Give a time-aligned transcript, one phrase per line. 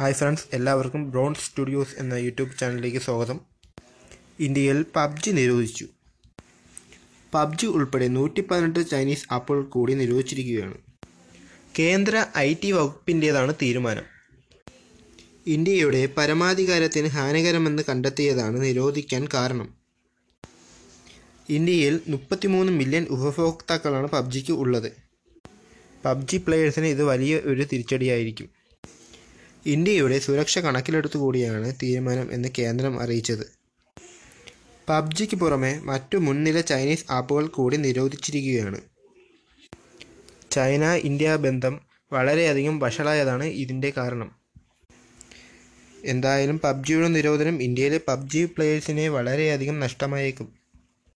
[0.00, 3.40] Hi friends എല്ലാവർക്കും Brown studios എന്ന YouTube ചാനലിലേക്ക് സ്വാഗതം.
[4.40, 5.86] ഇന്ത്യയിൽ പബ്ജി നിരോധിച്ചു.
[7.34, 10.76] പബ്ജി ഉൾപ്പെടെ നൂറ്റി പതിനെട്ട് ചൈനീസ് ആപ്പുകൾ കൂടി നിരോധിച്ചിരിക്കുകയാണ്.
[11.78, 14.04] കേന്ദ്ര ഐ ടി വകുപ്പിന്റേതാണ് തീരുമാനം.
[15.46, 19.74] ഇന്ത്യയുടെ പരമാധികാരത്തിന് ഹാനികരമെന്ന് കണ്ടെത്തിയതാണ് നിരോധിക്കാൻ കാരണം.
[21.48, 24.92] ഇന്ത്യയിൽ മുപ്പത്തിമൂന്ന് മില്യൺ ഉപഭോക്താക്കളാണ് പബ്ജിക്ക് ഉള്ളത്.
[26.04, 28.57] പബ്ജി പ്ലെയേഴ്സിന് ഇത് വലിയ ഒരു തിരിച്ചടിയായിരിക്കും.
[29.66, 33.52] ഇന്ത്യയുടെ സുരക്ഷ കണക്കിലെടുത്തുകൂടിയാണ് തീരുമാനം എന്ന് കേന്ദ്രം അറിയിച്ചത്.
[34.88, 38.80] പബ്ജിക്ക് പുറമെ മറ്റു മുൻനിര ചൈനീസ് ആപ്പുകൾ കൂടി നിരോധിച്ചിരിക്കുകയാണ്.
[40.50, 41.80] ചൈന ഇന്ത്യ ബന്ധം
[42.12, 44.38] വളരെയധികം വഷളായതാണ് ഇതിന്റെ കാരണം.
[46.04, 50.58] എന്തായാലും പബ്ജിയുടെ നിരോധനം ഇന്ത്യയിലെ പബ്ജി പ്ലേയേഴ്സിനെ വളരെയധികം നഷ്ടമായേക്കും.